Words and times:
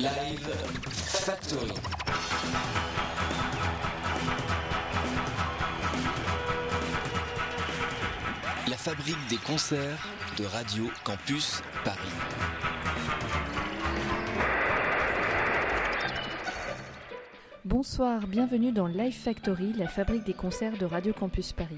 Live 0.00 0.48
Factory. 0.92 1.74
La 8.66 8.76
fabrique 8.78 9.18
des 9.28 9.36
concerts 9.36 10.08
de 10.38 10.46
Radio 10.46 10.84
Campus 11.04 11.60
Paris. 11.84 11.98
Bonsoir, 17.66 18.26
bienvenue 18.26 18.72
dans 18.72 18.86
Live 18.86 19.12
Factory, 19.12 19.74
la 19.74 19.86
fabrique 19.86 20.24
des 20.24 20.32
concerts 20.32 20.78
de 20.78 20.86
Radio 20.86 21.12
Campus 21.12 21.52
Paris. 21.52 21.76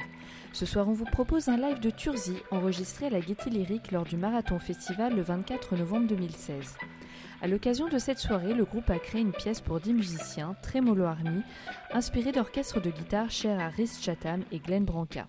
Ce 0.53 0.65
soir, 0.65 0.89
on 0.89 0.93
vous 0.93 1.07
propose 1.07 1.49
un 1.49 1.57
live 1.57 1.81
de 1.81 1.91
Turzy 1.91 2.37
enregistré 2.53 3.07
à 3.07 3.11
la 3.11 3.21
Gaîté 3.21 3.51
Lyrique 3.51 3.91
lors 3.91 4.05
du 4.05 4.17
Marathon 4.17 4.61
Festival 4.61 5.17
le 5.17 5.23
24 5.23 5.75
novembre 5.75 6.07
2016. 6.07 6.77
À 7.43 7.49
l'occasion 7.49 7.89
de 7.89 7.99
cette 7.99 8.21
soirée, 8.21 8.55
le 8.55 8.65
groupe 8.65 8.89
a 8.89 9.01
créé 9.01 9.21
une 9.21 9.33
pièce 9.33 9.61
pour 9.61 9.81
10 9.81 9.95
musiciens, 9.95 10.55
Tremolo 10.63 11.03
Army, 11.03 11.43
inspirée 11.93 12.31
d'orchestres 12.31 12.81
de 12.81 12.91
guitare 12.91 13.33
chers 13.33 13.59
à 13.59 13.69
Rhys 13.69 13.99
Chatham 14.01 14.45
et 14.53 14.61
Glenn 14.61 14.85
Branca. 14.85 15.27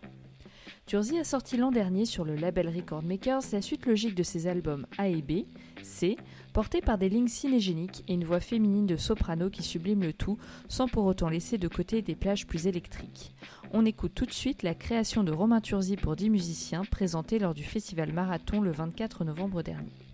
Turzy 0.86 1.18
a 1.18 1.24
sorti 1.24 1.58
l'an 1.58 1.72
dernier 1.72 2.06
sur 2.06 2.24
le 2.24 2.36
label 2.36 2.70
Record 2.70 3.02
Makers 3.02 3.42
la 3.52 3.64
suite 3.64 3.88
logique 3.88 4.14
de 4.14 4.22
ses 4.22 4.46
albums 4.46 4.86
A 5.00 5.08
et 5.08 5.24
B, 5.24 5.46
C, 5.82 6.16
portés 6.54 6.82
par 6.82 7.00
des 7.00 7.10
lignes 7.10 7.28
cinégéniques 7.28 8.04
et 8.08 8.14
une 8.14 8.26
voix 8.26 8.42
féminine 8.42 8.86
de 8.86 8.98
soprano 8.98 9.50
qui 9.50 9.64
sublime 9.64 10.04
le 10.04 10.14
tout 10.14 10.38
sans 10.68 10.88
pour 10.88 11.06
autant 11.06 11.30
laisser 11.30 11.58
de 11.58 11.68
côté 11.68 12.04
des 12.04 12.16
plages 12.16 12.46
plus 12.46 12.68
électriques. 12.68 13.34
On 13.72 13.88
écoute 13.88 14.14
tout 14.14 14.28
de 14.28 14.34
suite 14.34 14.62
la 14.62 14.76
création 14.76 15.24
de 15.24 15.32
Romain 15.32 15.62
Turzy 15.62 15.96
pour 15.96 16.16
10 16.16 16.30
musiciens 16.30 16.84
présentée 16.86 17.40
lors 17.40 17.56
du 17.56 17.64
festival 17.64 18.14
Marathon 18.14 18.62
le 18.62 18.72
24 18.72 19.24
novembre 19.24 19.64
dernier. 19.64 20.13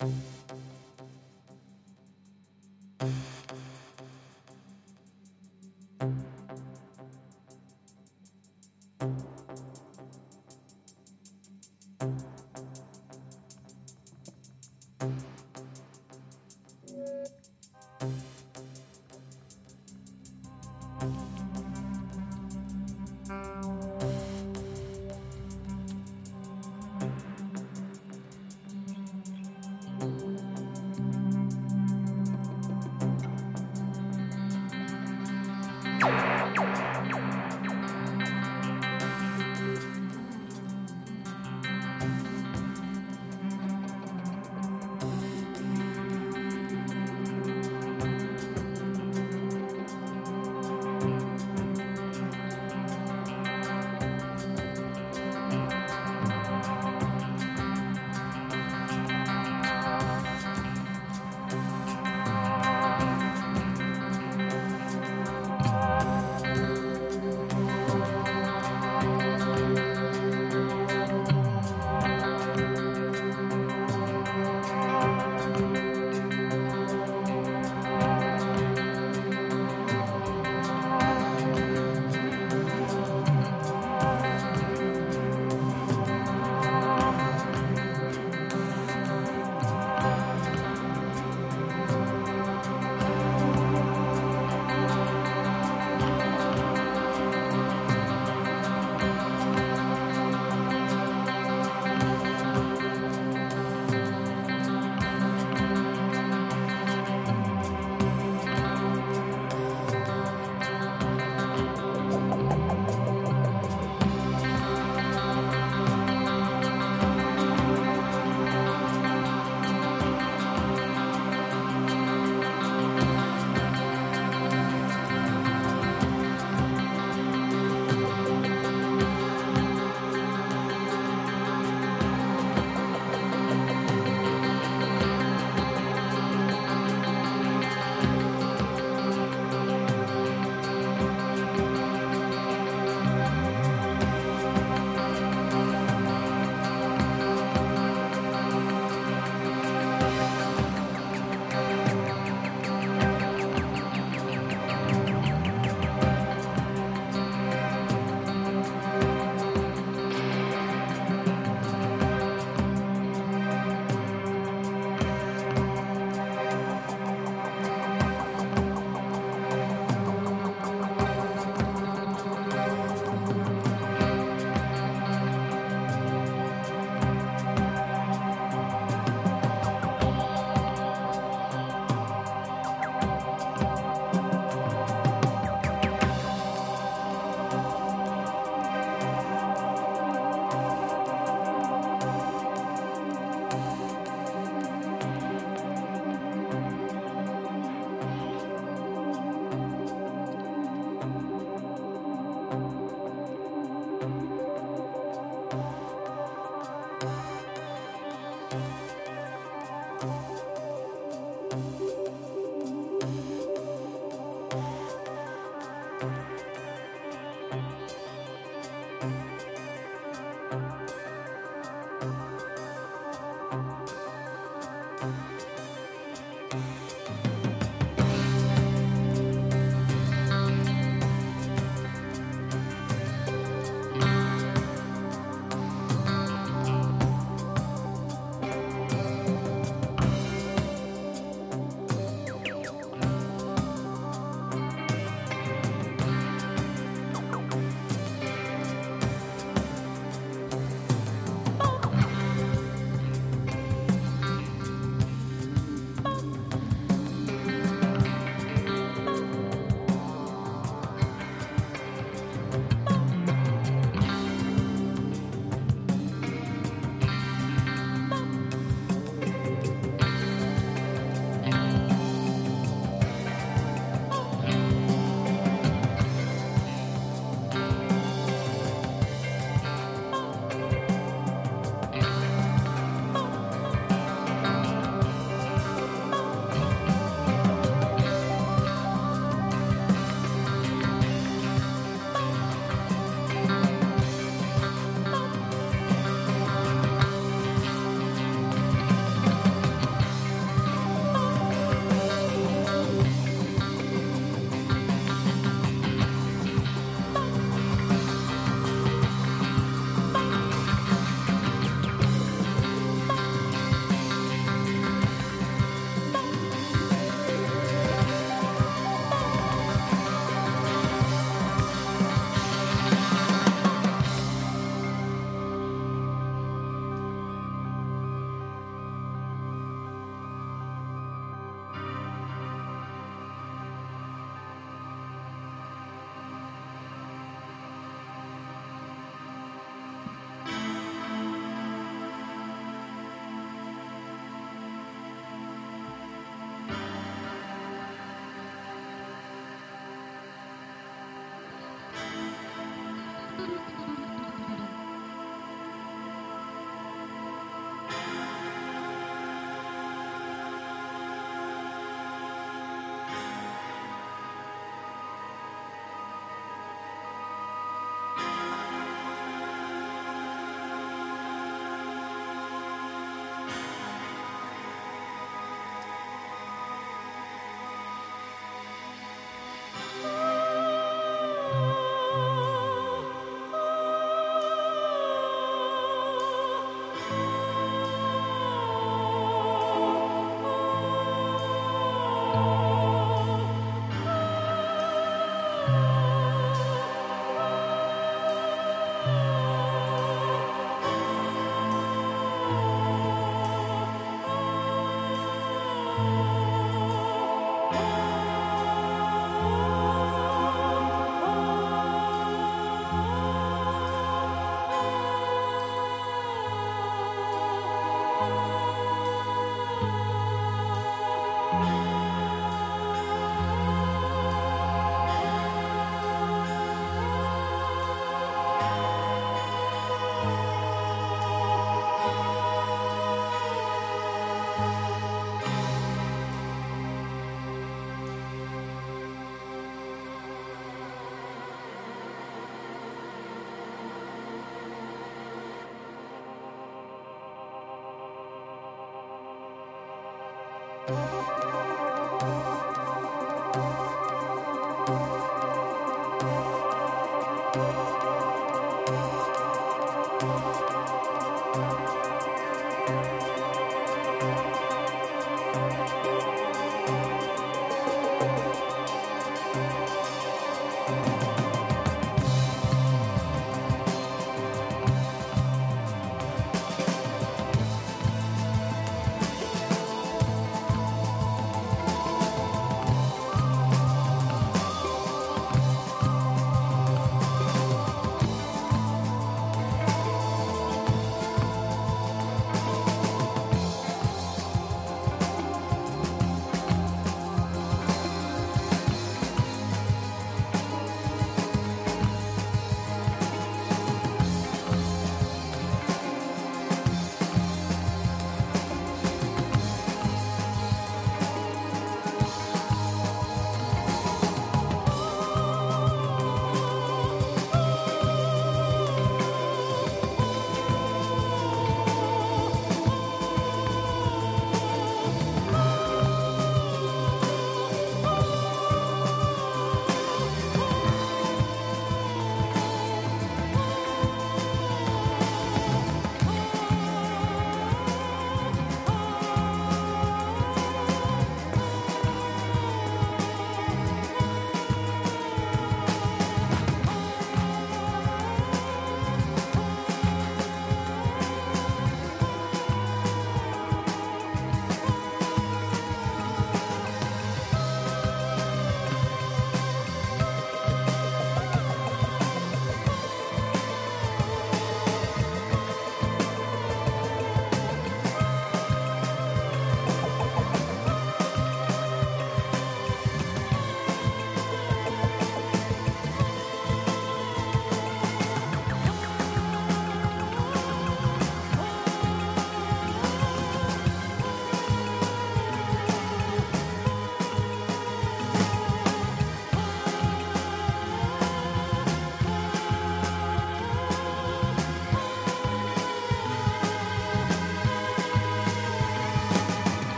Bye. 0.00 0.39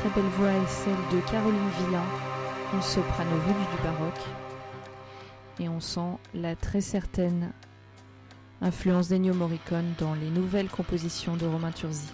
Très 0.00 0.08
belle 0.10 0.30
voix 0.30 0.50
est 0.50 0.68
celle 0.68 0.94
de 1.12 1.20
Caroline 1.30 1.70
Villain, 1.78 2.04
une 2.72 2.80
soprano 2.80 3.36
venue 3.46 3.66
du 3.76 3.82
baroque. 3.82 4.24
Et 5.58 5.68
on 5.68 5.80
sent 5.80 6.16
la 6.32 6.56
très 6.56 6.80
certaine 6.80 7.52
influence 8.62 9.08
d'Ennio 9.08 9.34
Morricone 9.34 9.92
dans 9.98 10.14
les 10.14 10.30
nouvelles 10.30 10.70
compositions 10.70 11.36
de 11.36 11.44
Romain 11.44 11.72
Turzi. 11.72 12.08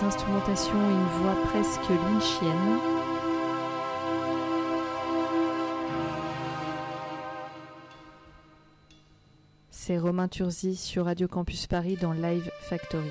Des 0.00 0.06
instrumentations 0.06 0.74
et 0.74 0.92
une 0.92 1.22
voix 1.22 1.34
presque 1.46 1.88
lynchienne. 1.88 2.78
C'est 9.70 9.98
Romain 9.98 10.28
Turzi 10.28 10.76
sur 10.76 11.06
Radio 11.06 11.28
Campus 11.28 11.66
Paris 11.66 11.96
dans 12.00 12.12
Live 12.12 12.50
Factory. 12.60 13.10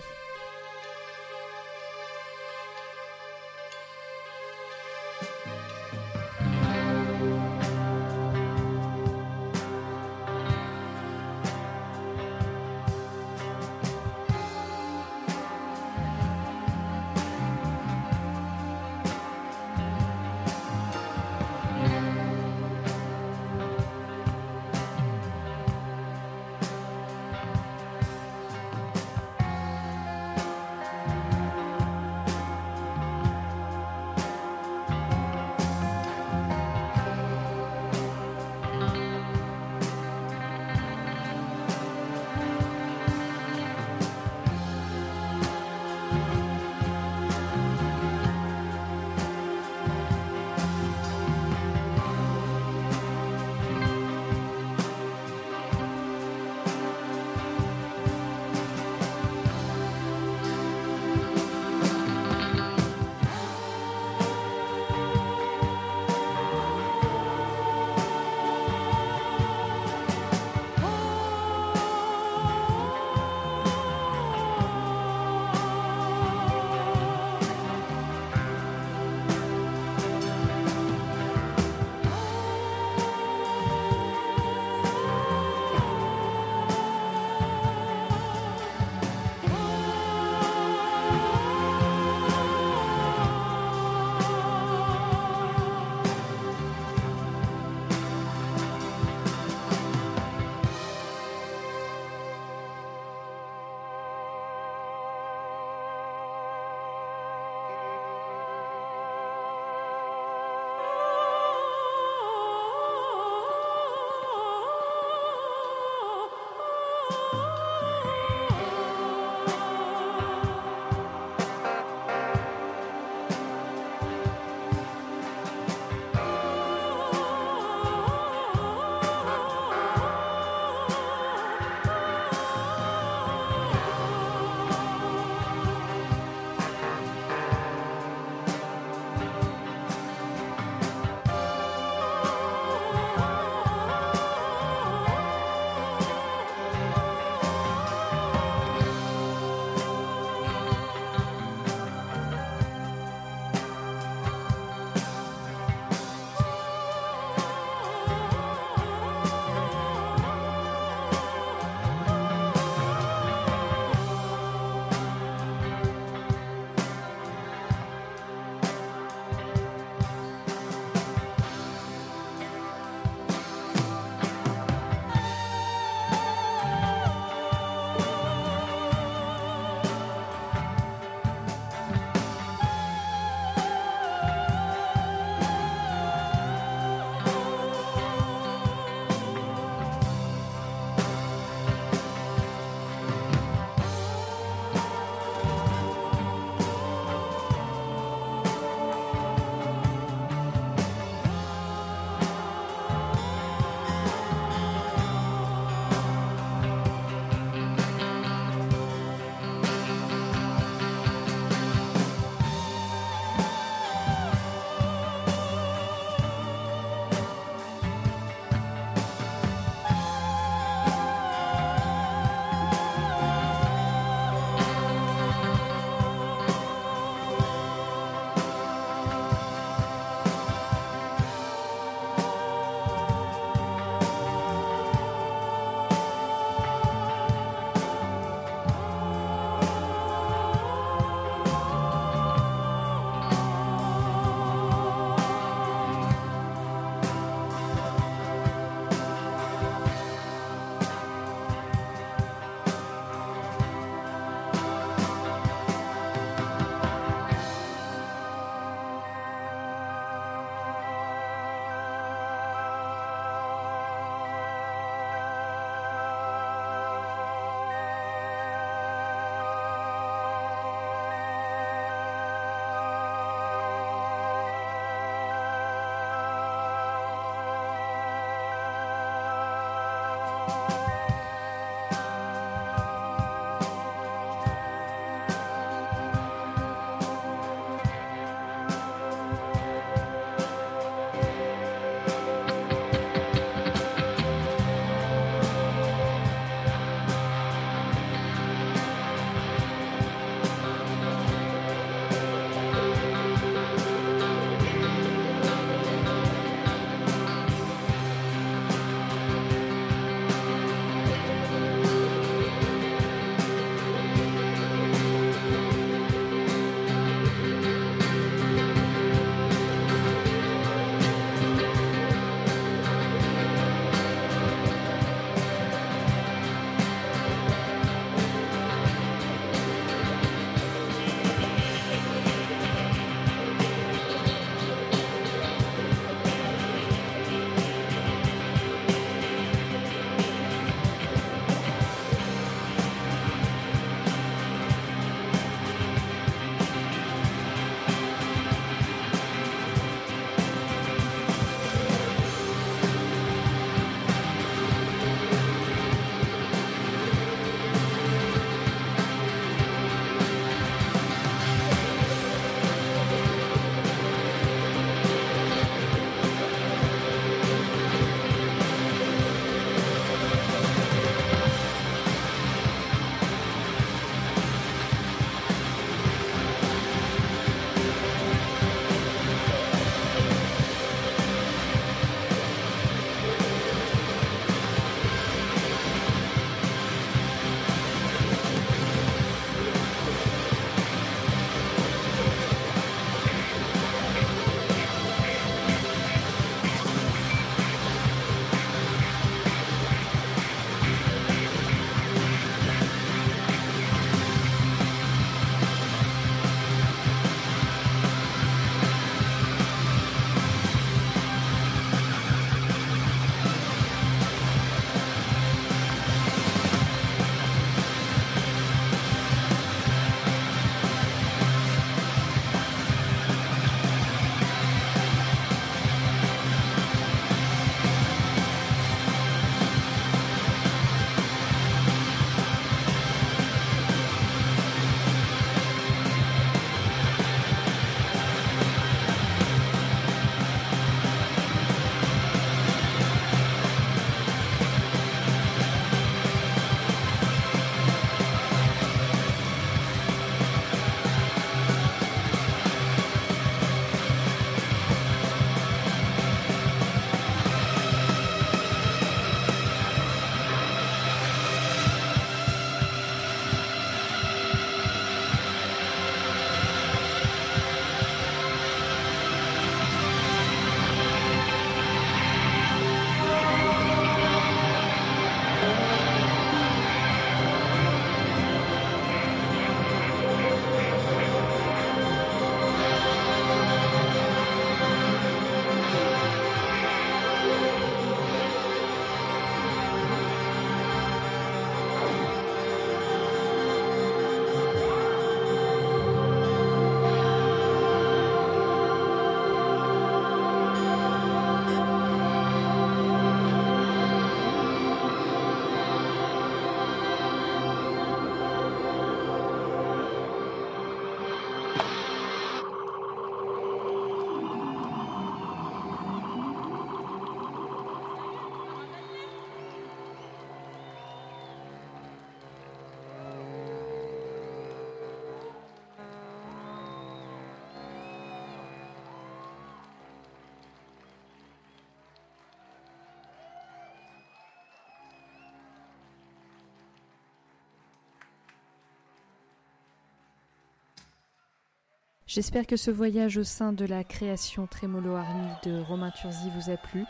J'espère 542.29 542.67
que 542.67 542.77
ce 542.77 542.91
voyage 542.91 543.37
au 543.37 543.43
sein 543.43 543.73
de 543.73 543.85
la 543.85 544.03
création 544.03 544.67
Trémolo 544.67 545.15
Army 545.15 545.49
de 545.63 545.81
Romain 545.81 546.11
Turzi 546.11 546.51
vous 546.55 546.69
a 546.69 546.77
plu. 546.77 547.03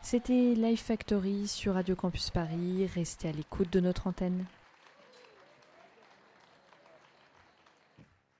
C'était 0.00 0.54
Life 0.54 0.84
Factory 0.84 1.46
sur 1.48 1.74
Radio 1.74 1.94
Campus 1.94 2.30
Paris. 2.30 2.88
Restez 2.94 3.28
à 3.28 3.32
l'écoute 3.32 3.70
de 3.70 3.80
notre 3.80 4.06
antenne. 4.06 4.46